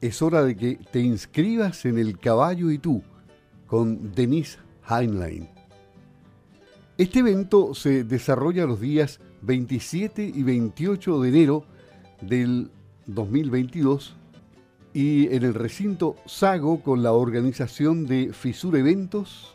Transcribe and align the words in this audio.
es 0.00 0.22
hora 0.22 0.42
de 0.42 0.56
que 0.56 0.78
te 0.90 1.00
inscribas 1.00 1.84
en 1.84 1.98
El 1.98 2.18
Caballo 2.18 2.70
y 2.70 2.78
tú 2.78 3.02
con 3.66 4.12
Denise 4.12 4.58
Heinlein. 4.88 5.48
Este 6.98 7.20
evento 7.20 7.74
se 7.74 8.04
desarrolla 8.04 8.66
los 8.66 8.80
días 8.80 9.20
27 9.42 10.32
y 10.34 10.42
28 10.42 11.20
de 11.20 11.28
enero 11.28 11.64
del 12.20 12.70
2022 13.06 14.16
y 14.92 15.34
en 15.34 15.44
el 15.44 15.54
recinto 15.54 16.16
Sago 16.26 16.82
con 16.82 17.02
la 17.02 17.12
organización 17.12 18.06
de 18.06 18.32
Fisur 18.32 18.76
Eventos 18.76 19.54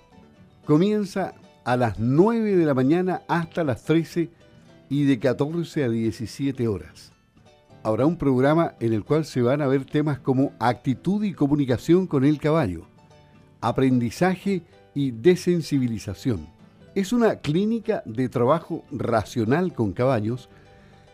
comienza 0.66 1.36
a 1.66 1.76
las 1.78 2.00
9 2.00 2.56
de 2.56 2.66
la 2.66 2.74
mañana 2.74 3.24
hasta 3.28 3.64
las 3.64 3.84
13 3.84 4.30
y 4.90 5.04
de 5.04 5.20
14 5.20 5.84
a 5.84 5.90
17 5.90 6.68
horas. 6.68 7.15
Habrá 7.86 8.08
un 8.08 8.18
programa 8.18 8.74
en 8.80 8.94
el 8.94 9.04
cual 9.04 9.26
se 9.26 9.44
van 9.44 9.62
a 9.62 9.68
ver 9.68 9.86
temas 9.86 10.18
como 10.18 10.54
actitud 10.58 11.24
y 11.24 11.34
comunicación 11.34 12.08
con 12.08 12.26
el 12.26 12.40
caballo, 12.40 12.88
aprendizaje 13.62 14.64
y 14.96 15.12
desensibilización. 15.12 16.48
Es 16.96 17.14
una 17.14 17.36
clínica 17.36 18.02
de 18.08 18.28
trabajo 18.28 18.84
racional 18.90 19.72
con 19.72 19.94
caballos 19.94 20.50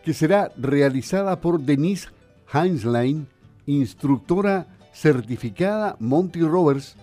que 0.02 0.14
será 0.14 0.50
realizada 0.56 1.42
por 1.42 1.60
Denise 1.60 2.08
Heinzlein, 2.50 3.28
instructora 3.66 4.66
certificada 4.94 5.96
Monty 6.00 6.40
Roberts 6.40 6.96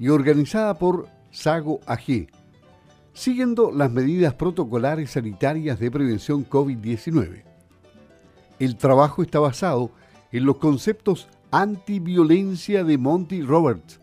y 0.00 0.08
organizada 0.08 0.74
por 0.74 1.06
Sago 1.30 1.78
AG, 1.86 2.26
siguiendo 3.12 3.70
las 3.70 3.92
medidas 3.92 4.34
protocolares 4.34 5.12
sanitarias 5.12 5.78
de 5.78 5.88
prevención 5.92 6.44
COVID-19. 6.44 7.53
El 8.58 8.76
trabajo 8.76 9.22
está 9.22 9.40
basado 9.40 9.90
en 10.32 10.44
los 10.44 10.56
conceptos 10.58 11.28
antiviolencia 11.50 12.84
de 12.84 12.98
Monty 12.98 13.42
Roberts, 13.42 14.00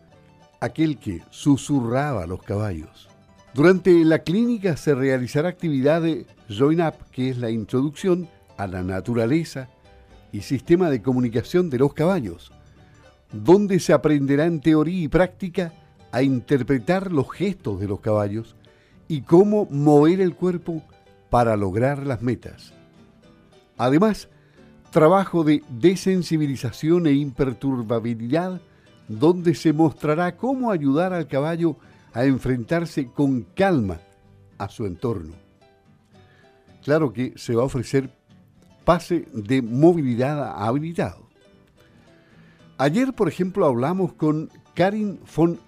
aquel 0.60 0.98
que 0.98 1.22
susurraba 1.30 2.22
a 2.22 2.26
los 2.26 2.42
caballos. 2.42 3.08
Durante 3.54 4.04
la 4.04 4.20
clínica 4.20 4.76
se 4.76 4.94
realizará 4.94 5.50
actividad 5.50 6.00
de 6.00 6.26
Join 6.48 6.80
Up, 6.80 6.94
que 7.10 7.28
es 7.28 7.38
la 7.38 7.50
introducción 7.50 8.28
a 8.56 8.66
la 8.66 8.82
naturaleza 8.82 9.68
y 10.32 10.40
sistema 10.40 10.88
de 10.88 11.02
comunicación 11.02 11.68
de 11.68 11.78
los 11.78 11.92
caballos, 11.92 12.52
donde 13.32 13.80
se 13.80 13.92
aprenderá 13.92 14.46
en 14.46 14.60
teoría 14.60 15.02
y 15.02 15.08
práctica 15.08 15.72
a 16.12 16.22
interpretar 16.22 17.12
los 17.12 17.30
gestos 17.30 17.80
de 17.80 17.88
los 17.88 18.00
caballos 18.00 18.56
y 19.08 19.22
cómo 19.22 19.66
mover 19.70 20.20
el 20.20 20.34
cuerpo 20.34 20.82
para 21.28 21.56
lograr 21.56 22.06
las 22.06 22.22
metas. 22.22 22.72
Además, 23.76 24.28
trabajo 24.92 25.42
de 25.42 25.64
desensibilización 25.70 27.06
e 27.06 27.12
imperturbabilidad, 27.14 28.60
donde 29.08 29.54
se 29.54 29.72
mostrará 29.72 30.36
cómo 30.36 30.70
ayudar 30.70 31.14
al 31.14 31.26
caballo 31.26 31.76
a 32.12 32.26
enfrentarse 32.26 33.06
con 33.06 33.46
calma 33.56 33.98
a 34.58 34.68
su 34.68 34.84
entorno. 34.84 35.32
Claro 36.84 37.12
que 37.12 37.32
se 37.36 37.54
va 37.54 37.62
a 37.62 37.66
ofrecer 37.66 38.10
pase 38.84 39.26
de 39.32 39.62
movilidad 39.62 40.62
habilitado. 40.62 41.26
Ayer, 42.76 43.14
por 43.14 43.28
ejemplo, 43.28 43.64
hablamos 43.64 44.12
con 44.12 44.50
Karin 44.74 45.20
von 45.34 45.58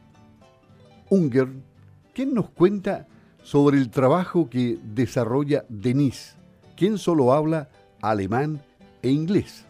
Unger, 1.08 1.48
quien 2.12 2.34
nos 2.34 2.50
cuenta 2.50 3.06
sobre 3.42 3.78
el 3.78 3.90
trabajo 3.90 4.50
que 4.50 4.78
desarrolla 4.82 5.64
Denise, 5.70 6.34
quien 6.76 6.98
solo 6.98 7.32
habla 7.32 7.70
alemán 8.02 8.60
e 9.04 9.10
inglés. 9.10 9.66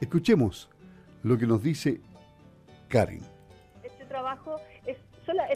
Escuchemos 0.00 0.68
lo 1.22 1.38
que 1.38 1.46
nos 1.46 1.62
dice 1.62 2.00
Karin. 2.88 3.22
Este 3.82 4.04
trabajo 4.04 4.56
es 4.86 4.98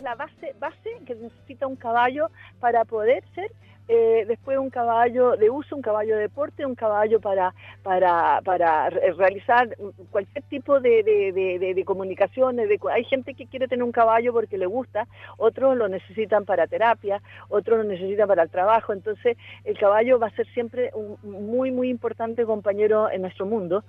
la 0.03 0.15
base, 0.15 0.55
base 0.59 0.91
que 1.05 1.15
necesita 1.15 1.67
un 1.67 1.77
caballo 1.77 2.31
para 2.61 2.85
poder 2.85 3.25
ser 3.35 3.53
eh, 3.89 4.25
después 4.27 4.59
un 4.59 4.71
caballo 4.71 5.37
de 5.37 5.51
uso, 5.51 5.77
un 5.77 5.83
caballo 5.83 6.17
de 6.17 6.23
deporte, 6.23 6.65
un 6.65 6.75
caballo 6.75 7.21
para, 7.21 7.55
para, 7.83 8.41
para 8.43 8.89
realizar 8.91 9.77
cualquier 10.11 10.45
tipo 10.45 10.81
de, 10.81 11.03
de, 11.03 11.75
de, 11.75 11.85
comunicaciones. 11.85 12.69
hay 12.91 13.05
gente 13.05 13.35
que 13.35 13.47
quiere 13.47 13.69
tener 13.69 13.83
un 13.83 13.93
caballo 13.93 14.33
porque 14.33 14.57
le 14.57 14.67
gusta, 14.67 15.07
otros 15.37 15.77
lo 15.77 15.89
necesitan 15.89 16.45
para 16.45 16.67
terapia, 16.67 17.21
otros 17.49 17.79
lo 17.79 17.85
necesitan 17.85 18.27
para 18.27 18.45
el 18.45 18.51
trabajo. 18.51 18.93
Entonces, 18.93 19.37
el 19.65 19.79
caballo 19.79 20.19
va 20.19 20.29
a 20.29 20.37
ser 20.37 20.47
siempre 20.55 20.91
un 20.95 21.19
muy, 21.23 21.71
muy 21.71 21.89
importante 21.89 22.45
compañero 22.45 23.11
en 23.11 23.23
nuestro 23.23 23.47
mundo. 23.47 23.85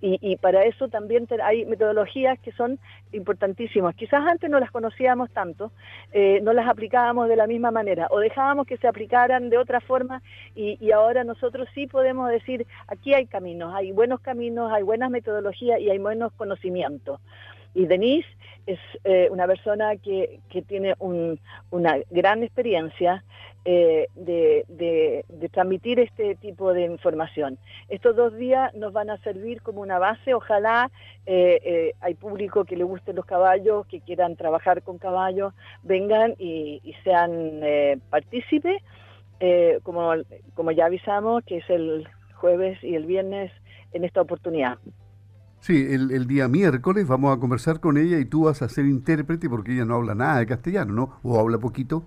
Y, 0.00 0.36
para 0.36 0.64
eso 0.64 0.88
también 0.88 1.26
hay 1.42 1.64
metodologías 1.64 2.38
que 2.40 2.52
son 2.52 2.78
importantísimas. 3.12 3.94
Quizás 3.94 4.20
antes 4.26 4.50
no 4.50 4.60
las 4.60 4.70
conocíamos 4.70 5.30
tanto, 5.30 5.72
eh, 6.12 6.40
no 6.42 6.52
las 6.52 6.68
aplicábamos 6.68 7.28
de 7.28 7.36
la 7.36 7.46
misma 7.46 7.70
manera 7.70 8.08
o 8.10 8.18
dejábamos 8.18 8.66
que 8.66 8.76
se 8.76 8.86
de 9.28 9.58
otra 9.58 9.80
forma 9.80 10.22
y, 10.54 10.90
ahora 10.92 11.24
nosotros 11.24 11.68
sí 11.74 11.86
podemos 11.86 12.30
decir, 12.30 12.66
aquí 12.86 13.14
hay 13.14 13.26
caminos, 13.26 13.74
hay 13.74 13.90
buenos 13.90 14.20
caminos, 14.20 14.72
hay 14.72 14.82
buenas 14.82 15.10
metodologías 15.10 15.80
y 15.80 15.90
hay 15.90 15.98
buenos 15.98 16.32
conocimientos. 16.34 17.20
Y 17.74 17.86
Denise 17.86 18.28
es 18.66 18.78
eh, 19.02 19.28
una 19.30 19.46
persona 19.46 19.96
que, 19.96 20.40
tiene 20.68 20.94
una 20.98 21.98
gran 22.10 22.42
experiencia 22.42 23.24
eh, 23.64 24.08
de, 24.14 25.24
transmitir 25.52 26.00
este 26.00 26.36
tipo 26.36 26.72
de 26.72 26.84
información. 26.84 27.58
Estos 27.88 28.14
dos 28.14 28.36
días 28.36 28.72
nos 28.74 28.92
van 28.92 29.10
a 29.10 29.18
servir 29.18 29.62
como 29.62 29.80
una 29.80 29.98
base, 29.98 30.34
ojalá 30.34 30.90
eh, 31.26 31.92
hay 32.00 32.14
público 32.14 32.64
que 32.64 32.76
le 32.76 32.84
gusten 32.84 33.16
los 33.16 33.26
caballos, 33.26 33.86
que 33.86 34.00
quieran 34.00 34.36
trabajar 34.36 34.82
con 34.82 34.98
caballos, 34.98 35.52
vengan 35.82 36.34
y, 36.38 36.80
y 36.84 36.94
sean 37.04 37.60
partícipes 38.10 38.82
eh, 39.46 39.80
como, 39.82 40.10
como 40.54 40.70
ya 40.70 40.86
avisamos, 40.86 41.44
que 41.44 41.58
es 41.58 41.68
el 41.68 42.08
jueves 42.36 42.82
y 42.82 42.94
el 42.94 43.04
viernes 43.04 43.52
en 43.92 44.04
esta 44.04 44.22
oportunidad. 44.22 44.78
Sí, 45.60 45.86
el, 45.92 46.26
día 46.26 46.48
miércoles 46.48 47.06
vamos 47.06 47.36
a 47.36 47.40
conversar 47.40 47.80
con 47.80 47.98
ella 47.98 48.18
y 48.18 48.24
tú 48.24 48.44
vas 48.44 48.62
a 48.62 48.68
ser 48.70 48.86
intérprete 48.86 49.50
porque 49.50 49.72
ella 49.72 49.84
no 49.84 49.96
habla 49.96 50.14
nada 50.14 50.38
de 50.38 50.46
castellano, 50.46 50.94
¿no? 50.94 51.20
¿O 51.22 51.38
habla 51.38 51.58
poquito? 51.58 52.04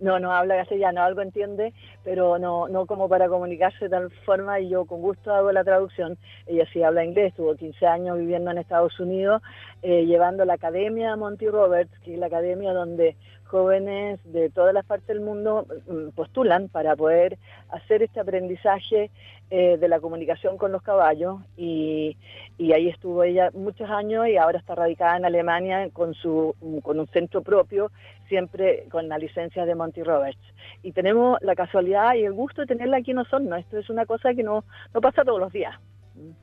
No, 0.00 0.18
no 0.18 0.32
habla 0.32 0.56
castellano, 0.56 1.02
algo 1.02 1.20
entiende, 1.20 1.74
pero 2.04 2.38
no, 2.38 2.68
no 2.68 2.86
como 2.86 3.08
para 3.08 3.28
comunicarse 3.28 3.86
de 3.86 3.90
tal 3.90 4.10
forma 4.24 4.60
y 4.60 4.68
yo 4.70 4.84
con 4.84 5.02
gusto 5.02 5.34
hago 5.34 5.52
la 5.52 5.64
traducción. 5.64 6.16
Ella 6.46 6.64
sí 6.72 6.82
habla 6.82 7.04
inglés, 7.04 7.34
tuvo 7.34 7.54
15 7.54 7.86
años 7.86 8.16
viviendo 8.16 8.50
en 8.50 8.58
Estados 8.58 8.98
Unidos, 9.00 9.42
eh, 9.82 10.06
llevando 10.06 10.44
la 10.44 10.54
academia 10.54 11.16
Monty 11.16 11.48
Roberts, 11.48 11.92
que 12.04 12.14
es 12.14 12.20
la 12.20 12.26
academia 12.26 12.72
donde 12.72 13.16
jóvenes 13.48 14.20
de 14.24 14.50
todas 14.50 14.72
las 14.72 14.84
partes 14.84 15.08
del 15.08 15.20
mundo 15.20 15.66
mm, 15.88 16.10
postulan 16.14 16.68
para 16.68 16.94
poder 16.94 17.38
hacer 17.70 18.02
este 18.02 18.20
aprendizaje 18.20 19.10
eh, 19.50 19.78
de 19.78 19.88
la 19.88 19.98
comunicación 19.98 20.58
con 20.58 20.72
los 20.72 20.82
caballos 20.82 21.40
y, 21.56 22.16
ahí 22.58 22.88
estuvo 22.88 23.22
ella 23.22 23.50
muchos 23.54 23.88
años 23.88 24.28
y 24.28 24.36
ahora 24.36 24.58
está 24.58 24.74
radicada 24.74 25.16
en 25.16 25.24
Alemania 25.24 25.88
con, 25.90 26.12
su, 26.12 26.54
con 26.82 27.00
un 27.00 27.06
centro 27.08 27.42
propio, 27.42 27.90
siempre 28.28 28.84
con 28.90 29.08
la 29.08 29.16
licencia 29.16 29.64
de 29.64 29.74
Monty 29.74 30.02
Roberts. 30.02 30.40
Y 30.82 30.92
tenemos 30.92 31.38
la 31.40 31.54
casualidad 31.54 32.14
y 32.14 32.24
el 32.24 32.34
gusto 32.34 32.60
de 32.60 32.66
tenerla 32.66 32.98
aquí 32.98 33.12
en 33.12 33.18
Osorno. 33.18 33.56
Esto 33.56 33.78
es 33.78 33.88
una 33.88 34.04
cosa 34.04 34.34
que 34.34 34.42
no, 34.42 34.64
no 34.92 35.00
pasa 35.00 35.24
todos 35.24 35.40
los 35.40 35.50
días. 35.50 35.74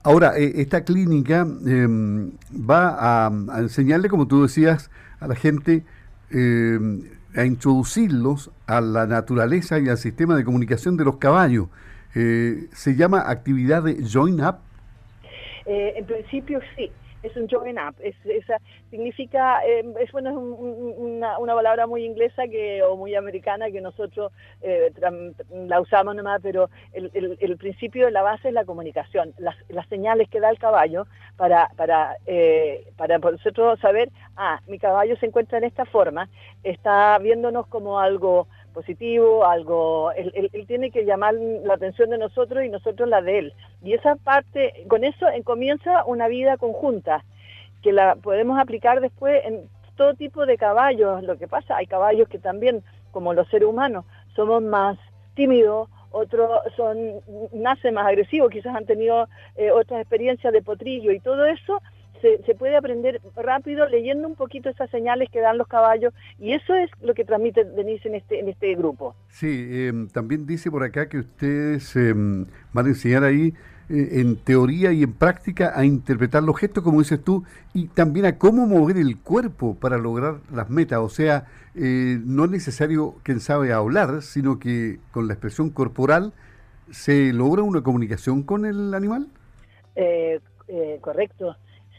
Ahora, 0.03 0.37
eh, 0.37 0.53
esta 0.55 0.83
clínica 0.83 1.41
em, 1.41 2.31
va 2.51 2.95
a, 2.97 3.27
a 3.27 3.59
enseñarle, 3.59 4.09
como 4.09 4.27
tú 4.27 4.41
decías, 4.41 4.89
a 5.19 5.27
la 5.27 5.35
gente 5.35 5.83
eh, 6.31 6.79
a 7.35 7.45
introducirlos 7.45 8.51
a 8.67 8.81
la 8.81 9.05
naturaleza 9.07 9.79
y 9.79 9.89
al 9.89 9.97
sistema 9.97 10.35
de 10.35 10.43
comunicación 10.43 10.97
de 10.97 11.05
los 11.05 11.17
caballos. 11.17 11.67
Eh, 12.15 12.67
¿Se 12.71 12.95
llama 12.95 13.29
actividad 13.29 13.83
de 13.83 14.03
Join 14.07 14.41
Up? 14.41 14.55
Eh, 15.65 15.93
en 15.97 16.05
principio 16.05 16.59
sí 16.75 16.91
es 17.25 17.35
un 17.35 17.47
join 17.47 17.77
up, 17.79 17.95
significa, 18.91 19.66
em, 19.66 19.93
es 19.97 20.11
bueno, 20.11 20.29
es 20.29 20.35
una, 20.35 21.39
una, 21.39 21.55
palabra 21.55 21.87
muy 21.87 22.05
inglesa 22.05 22.47
que, 22.47 22.83
o 22.83 22.95
muy 22.95 23.16
americana 23.16 23.72
que 23.72 23.81
nosotros 23.81 24.31
eh, 24.61 24.91
la 25.51 25.81
usamos 25.81 26.16
nomás, 26.16 26.39
pero 26.41 26.69
el, 26.93 27.37
el, 27.39 27.57
principio 27.57 28.05
de 28.05 28.11
la 28.11 28.22
base 28.22 28.49
es 28.49 28.53
la 28.53 28.66
comunicación, 28.66 29.33
las, 29.37 29.55
las 29.69 29.87
señales 29.87 30.29
que 30.29 30.39
da 30.39 30.49
el 30.49 30.59
caballo 30.59 31.07
para, 31.35 31.69
para, 31.75 32.16
eh, 32.27 32.85
para 32.95 33.17
nosotros 33.17 33.79
saber, 33.79 34.09
ah, 34.35 34.59
mi 34.67 34.78
caballo 34.78 35.17
se 35.17 35.25
encuentra 35.25 35.57
en 35.57 35.63
esta 35.63 35.85
forma, 35.85 36.29
está 36.63 37.17
viéndonos 37.17 37.67
como 37.67 37.99
algo 37.99 38.47
positivo, 38.75 39.45
algo, 39.45 40.11
él, 40.11 40.51
tiene 40.67 40.91
que 40.91 41.05
llamar 41.05 41.33
la 41.33 41.73
atención 41.73 42.09
de 42.11 42.19
nosotros 42.19 42.63
y 42.63 42.69
nosotros 42.69 43.09
la 43.09 43.22
de 43.22 43.39
él. 43.39 43.53
Y 43.81 43.93
esa 43.93 44.16
parte, 44.17 44.85
con 44.87 45.03
eso 45.03 45.25
comienza 45.43 46.05
una 46.05 46.27
vida 46.27 46.57
conjunta, 46.57 47.23
que 47.81 47.91
la 47.91 48.16
podemos 48.16 48.59
aplicar 48.59 48.99
después 48.99 49.43
en 49.45 49.67
todo 49.95 50.13
tipo 50.13 50.45
de 50.45 50.57
caballos. 50.57 51.23
Lo 51.23 51.37
que 51.37 51.47
pasa, 51.47 51.77
hay 51.77 51.87
caballos 51.87 52.27
que 52.27 52.37
también, 52.37 52.83
como 53.11 53.33
los 53.33 53.47
seres 53.47 53.67
humanos, 53.67 54.05
somos 54.35 54.61
más 54.61 54.99
tímidos, 55.33 55.89
otros 56.11 56.49
son, 56.75 57.21
nacen 57.53 57.93
más 57.93 58.07
agresivos, 58.07 58.51
quizás 58.51 58.75
han 58.75 58.85
tenido 58.85 59.28
eh, 59.55 59.71
otras 59.71 60.01
experiencias 60.01 60.53
de 60.53 60.61
potrillo 60.61 61.11
y 61.11 61.19
todo 61.19 61.45
eso 61.45 61.81
se, 62.25 62.43
se, 62.43 62.55
puede 62.55 62.75
aprender 62.75 63.22
rápido 63.35 63.87
leyendo 63.87 64.27
un 64.27 64.35
poquito 64.35 64.69
esas 64.69 64.89
señales 64.89 65.29
que 65.29 65.41
dan 65.41 65.59
los 65.59 65.67
caballos 65.67 66.11
y 66.39 66.53
eso 66.53 66.73
es 66.73 66.89
lo 67.01 67.13
que 67.13 67.23
transmite 67.23 67.63
Denise 67.63 68.07
en 68.07 68.16
este, 68.16 68.39
en 68.39 68.49
este 68.49 68.73
grupo. 68.75 69.16
Sí, 69.29 69.67
em, 69.72 70.07
también 70.07 70.47
dice 70.47 70.72
por 70.72 70.83
acá 70.83 71.07
que 71.07 71.19
ustedes 71.19 71.95
em, 71.95 72.47
van 72.73 72.87
a 72.87 72.89
enseñar 72.89 73.23
ahí 73.23 73.53
eh, 73.89 74.22
en 74.22 74.37
teoría 74.37 74.91
y 74.91 75.03
en 75.03 75.13
práctica 75.13 75.73
a 75.75 75.85
interpretar 75.85 76.41
los 76.41 76.57
gestos, 76.57 76.83
como 76.83 76.99
dices 76.99 77.23
tú, 77.23 77.43
y 77.75 77.87
también 77.89 78.25
a 78.25 78.39
cómo 78.39 78.66
mover 78.66 78.97
el 78.97 79.19
cuerpo 79.19 79.75
para 79.75 79.99
lograr 79.99 80.37
las 80.51 80.71
metas. 80.71 80.99
O 80.99 81.09
sea, 81.09 81.45
eh, 81.75 82.17
no 82.25 82.45
es 82.45 82.49
necesario, 82.49 83.16
quien 83.21 83.39
sabe, 83.39 83.71
hablar, 83.71 84.23
sino 84.23 84.57
que 84.57 84.97
con 85.11 85.28
la 85.28 85.33
expresión 85.33 85.69
corporal 85.69 86.33
se 86.89 87.31
logra 87.33 87.61
una 87.61 87.83
comunicación 87.83 88.41
con 88.41 88.66
el 88.66 88.95
animal. 88.95 89.28
Eh, 89.95 90.39
correcto. 91.01 91.55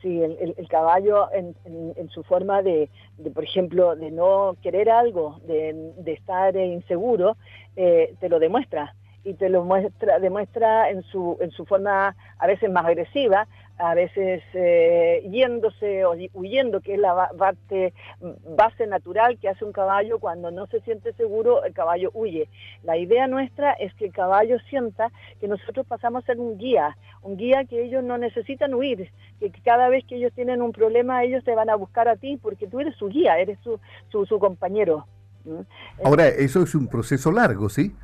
Sí, 0.06 0.23
el, 0.23 0.69
caballo 0.69 1.29
en, 1.32 2.08
su 2.11 2.23
forma 2.23 2.62
de, 2.62 2.88
por 3.35 3.43
ejemplo, 3.43 3.97
de 3.97 4.12
no 4.12 4.55
querer 4.62 4.88
algo, 4.88 5.41
de, 5.49 5.94
estar 6.06 6.55
inseguro, 6.55 7.37
te 7.75 8.29
lo 8.29 8.38
demuestra. 8.38 8.94
Y 9.25 9.35
te 9.35 9.49
lo 9.49 9.64
muestra, 9.64 10.20
demuestra 10.20 10.91
en 10.91 11.03
su, 11.03 11.37
en 11.41 11.50
su 11.50 11.64
forma 11.67 12.14
a 12.38 12.47
veces 12.47 12.70
más 12.70 12.85
agresiva, 12.85 13.49
a 13.78 13.94
veces 13.94 14.43
eh, 14.55 15.23
yéndose 15.31 16.05
o 16.05 16.14
huyendo, 16.32 16.81
que 16.81 16.94
es 16.94 17.00
la 17.00 17.31
parte 17.37 17.93
base 18.56 18.87
natural 18.87 19.38
que 19.38 19.49
hace 19.49 19.64
un 19.64 19.73
caballo 19.73 20.19
cuando 20.19 20.50
no 20.50 20.67
se 20.67 20.81
siente 20.81 21.12
seguro, 21.12 21.64
el 21.64 21.75
caballo 21.75 22.11
huye. 22.14 22.49
La 22.84 22.96
idea 22.96 23.26
nuestra 23.26 23.73
es 23.73 23.93
que 23.94 24.06
el 24.06 24.12
caballo 24.12 24.58
sienta 24.70 25.11
que 25.40 25.49
nosotros 25.49 25.87
pasamos 25.87 26.25
a 26.25 26.26
ser 26.26 26.40
un 26.40 26.56
guía, 26.56 26.96
un 27.23 27.37
guía 27.37 27.64
que 27.64 27.82
ellos 27.82 28.02
no 28.02 28.17
necesitan 28.19 28.75
huir, 28.75 29.11
que 29.40 29.50
cada 29.64 29.88
vez 29.88 30.05
que 30.05 30.17
ellos 30.17 30.32
tienen 30.32 30.62
un 30.62 30.72
problema 30.72 31.25
ellos 31.25 31.44
te 31.44 31.55
van 31.55 31.70
a 31.70 31.76
buscar 31.76 32.08
a 32.08 32.17
ti 32.17 32.38
porque 32.40 32.67
tú 32.67 32.81
eres 32.81 32.96
su 32.96 33.08
guía, 33.08 33.38
eres 33.38 33.58
su, 33.62 33.79
su, 34.11 34.25
su 34.26 34.38
compañero. 34.38 35.06
Ahora, 36.02 36.29
eso 36.29 36.62
es 36.62 36.75
un 36.75 36.88
proceso 36.88 37.31
largo, 37.31 37.69
¿sí? 37.69 37.94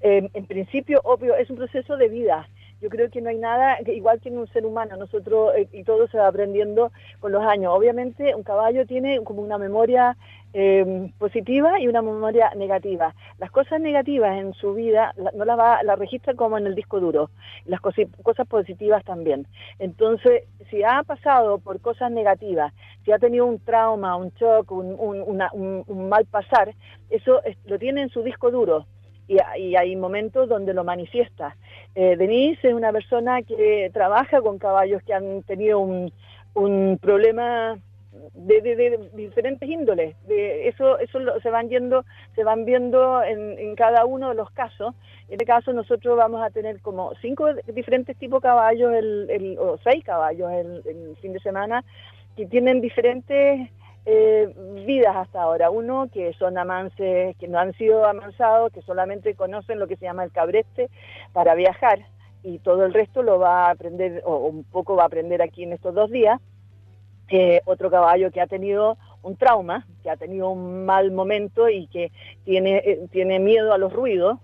Eh, 0.00 0.28
en 0.32 0.46
principio, 0.46 1.00
obvio, 1.04 1.34
es 1.36 1.50
un 1.50 1.56
proceso 1.56 1.96
de 1.96 2.08
vida. 2.08 2.48
Yo 2.80 2.90
creo 2.90 3.10
que 3.10 3.22
no 3.22 3.30
hay 3.30 3.38
nada, 3.38 3.78
igual 3.86 4.20
que 4.20 4.28
en 4.28 4.38
un 4.38 4.46
ser 4.48 4.66
humano, 4.66 4.96
nosotros, 4.96 5.52
eh, 5.56 5.66
y 5.72 5.82
todo 5.82 6.08
se 6.08 6.18
va 6.18 6.28
aprendiendo 6.28 6.92
con 7.20 7.32
los 7.32 7.42
años. 7.42 7.72
Obviamente, 7.74 8.34
un 8.34 8.42
caballo 8.42 8.86
tiene 8.86 9.22
como 9.24 9.40
una 9.40 9.56
memoria 9.56 10.16
em, 10.52 11.10
positiva 11.12 11.80
y 11.80 11.88
una 11.88 12.02
memoria 12.02 12.50
negativa. 12.54 13.14
Las 13.38 13.50
cosas 13.50 13.80
negativas 13.80 14.38
en 14.38 14.52
su 14.54 14.74
vida 14.74 15.14
no 15.34 15.44
las 15.44 15.58
va, 15.58 15.82
la 15.82 15.96
registra 15.96 16.34
como 16.34 16.58
en 16.58 16.66
el 16.66 16.74
disco 16.74 17.00
duro, 17.00 17.30
las 17.64 17.80
cosas 17.80 18.46
positivas 18.46 19.04
también. 19.04 19.46
Entonces, 19.78 20.44
si 20.70 20.82
ha 20.82 21.02
pasado 21.02 21.58
por 21.58 21.80
cosas 21.80 22.10
negativas, 22.10 22.72
si 23.04 23.12
ha 23.12 23.18
tenido 23.18 23.46
un 23.46 23.58
trauma, 23.58 24.16
un 24.16 24.30
shock, 24.30 24.70
un, 24.72 24.96
un 24.98 26.08
mal 26.08 26.26
pasar, 26.26 26.74
eso 27.10 27.40
lo 27.64 27.78
tiene 27.78 28.02
en 28.02 28.08
su 28.10 28.22
disco 28.22 28.50
duro 28.50 28.86
y, 29.28 29.74
hay 29.76 29.96
momentos 29.96 30.48
donde 30.48 30.74
lo 30.74 30.84
manifiesta. 30.84 31.56
Eh, 31.94 32.16
Denise 32.16 32.68
es 32.68 32.74
una 32.74 32.92
persona 32.92 33.42
que 33.42 33.90
trabaja 33.92 34.40
con 34.40 34.58
caballos 34.58 35.02
que 35.02 35.14
han 35.14 35.42
tenido 35.42 35.80
un, 35.80 36.12
un 36.54 36.98
problema 37.00 37.78
de, 38.34 39.08
diferentes 39.14 39.68
índoles. 39.68 40.16
De 40.26 40.68
eso 40.68 40.98
eso 40.98 41.18
se 41.40 41.50
van 41.50 41.68
yendo, 41.68 42.04
se 42.34 42.44
van 42.44 42.64
viendo 42.64 43.22
en, 43.22 43.74
cada 43.76 44.04
uno 44.04 44.30
de 44.30 44.34
los 44.34 44.50
casos. 44.50 44.94
En 45.28 45.34
este 45.34 45.44
caso 45.44 45.72
nosotros 45.72 46.16
vamos 46.16 46.42
a 46.42 46.50
tener 46.50 46.80
como 46.80 47.12
cinco 47.20 47.52
diferentes 47.74 48.16
tipos 48.16 48.40
de 48.42 48.48
caballos, 48.48 48.92
el, 48.94 49.56
o 49.58 49.78
seis 49.82 50.04
caballos 50.04 50.50
el, 50.52 50.82
el 50.86 51.16
fin 51.20 51.32
de 51.32 51.40
semana, 51.40 51.84
que 52.36 52.46
tienen 52.46 52.80
diferentes 52.80 53.70
eh, 54.08 54.54
vidas 54.86 55.16
hasta 55.16 55.42
ahora. 55.42 55.68
Uno 55.68 56.08
que 56.12 56.32
son 56.34 56.56
amances, 56.58 57.36
que 57.36 57.48
no 57.48 57.58
han 57.58 57.72
sido 57.74 58.06
amansados, 58.06 58.72
que 58.72 58.80
solamente 58.82 59.34
conocen 59.34 59.80
lo 59.80 59.88
que 59.88 59.96
se 59.96 60.04
llama 60.04 60.22
el 60.22 60.30
cabreste 60.30 60.88
para 61.32 61.56
viajar 61.56 62.06
y 62.44 62.60
todo 62.60 62.84
el 62.84 62.94
resto 62.94 63.24
lo 63.24 63.40
va 63.40 63.66
a 63.66 63.70
aprender, 63.72 64.22
o 64.24 64.46
un 64.46 64.62
poco 64.62 64.94
va 64.94 65.02
a 65.02 65.06
aprender 65.06 65.42
aquí 65.42 65.64
en 65.64 65.72
estos 65.72 65.92
dos 65.92 66.08
días. 66.10 66.40
Eh, 67.28 67.60
otro 67.64 67.90
caballo 67.90 68.30
que 68.30 68.40
ha 68.40 68.46
tenido 68.46 68.96
un 69.22 69.36
trauma, 69.36 69.84
que 70.04 70.10
ha 70.10 70.16
tenido 70.16 70.50
un 70.50 70.86
mal 70.86 71.10
momento 71.10 71.68
y 71.68 71.88
que 71.88 72.12
tiene, 72.44 72.76
eh, 72.76 73.08
tiene 73.10 73.40
miedo 73.40 73.72
a 73.72 73.78
los 73.78 73.92
ruidos. 73.92 74.38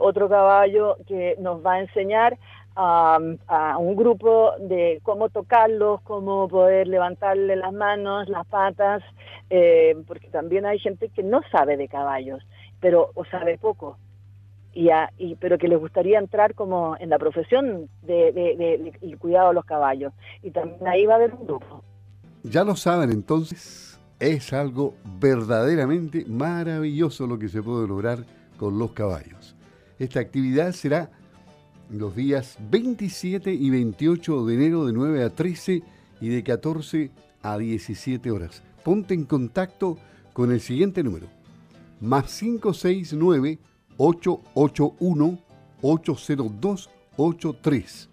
otro 0.00 0.28
caballo 0.28 0.96
que 1.06 1.36
nos 1.38 1.64
va 1.64 1.74
a 1.74 1.80
enseñar 1.80 2.36
a, 2.80 3.76
un 3.78 3.96
grupo 3.96 4.52
de 4.60 5.00
cómo 5.02 5.28
tocarlos, 5.30 6.00
cómo 6.02 6.48
poder 6.48 6.86
levantarle 6.86 7.56
las 7.56 7.72
manos, 7.72 8.28
las 8.28 8.46
patas, 8.46 9.02
eh, 9.50 9.96
porque 10.06 10.28
también 10.28 10.64
hay 10.64 10.78
gente 10.78 11.08
que 11.08 11.24
no 11.24 11.40
sabe 11.50 11.76
de 11.76 11.88
caballos, 11.88 12.40
pero 12.78 13.10
o 13.14 13.24
sabe 13.24 13.58
poco. 13.58 13.98
Y, 14.72 14.90
y, 15.16 15.34
pero 15.36 15.58
que 15.58 15.66
les 15.66 15.78
gustaría 15.78 16.20
entrar 16.20 16.54
como 16.54 16.96
en 17.00 17.10
la 17.10 17.18
profesión 17.18 17.88
de, 18.02 18.32
de, 18.32 19.16
cuidado 19.18 19.48
de 19.48 19.54
los 19.54 19.64
caballos. 19.64 20.12
Y 20.42 20.52
también 20.52 20.86
ahí 20.86 21.04
va 21.04 21.14
a 21.14 21.16
haber 21.16 21.34
un 21.34 21.46
grupo. 21.46 21.82
Ya 22.44 22.62
lo 22.62 22.76
saben 22.76 23.10
entonces, 23.10 23.98
es 24.20 24.52
algo 24.52 24.94
verdaderamente 25.18 26.24
maravilloso 26.28 27.26
lo 27.26 27.40
que 27.40 27.48
se 27.48 27.60
puede 27.60 27.88
lograr 27.88 28.18
con 28.56 28.78
los 28.78 28.92
caballos. 28.92 29.56
Esta 29.98 30.20
actividad 30.20 30.70
será 30.70 31.10
los 31.90 32.14
días 32.14 32.56
27 32.70 33.52
y 33.52 33.70
28 33.70 34.46
de 34.46 34.54
enero 34.54 34.86
de 34.86 34.92
9 34.92 35.24
a 35.24 35.30
13 35.30 35.82
y 36.20 36.28
de 36.28 36.42
14 36.42 37.10
a 37.42 37.58
17 37.58 38.30
horas. 38.30 38.62
Ponte 38.84 39.14
en 39.14 39.24
contacto 39.24 39.98
con 40.32 40.52
el 40.52 40.60
siguiente 40.60 41.02
número, 41.02 41.26
más 42.00 42.38
569 42.38 43.58
881 43.96 45.38
80283 45.82 48.08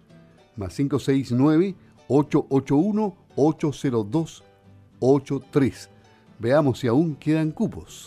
más 0.56 0.74
569 0.74 1.76
881 2.08 3.16
80283 3.36 5.90
Veamos 6.38 6.80
si 6.80 6.86
aún 6.86 7.16
quedan 7.16 7.50
cupos. 7.50 8.04